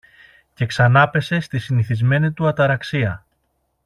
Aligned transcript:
και 0.53 0.65
ξανάπεσε 0.65 1.39
στη 1.39 1.59
συνηθισμένη 1.59 2.31
του 2.31 2.47
αταραξία. 2.47 3.25